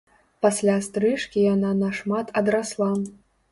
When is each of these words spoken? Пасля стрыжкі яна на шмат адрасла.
Пасля 0.45 0.77
стрыжкі 0.85 1.45
яна 1.53 1.75
на 1.83 1.93
шмат 2.01 2.35
адрасла. 2.43 2.91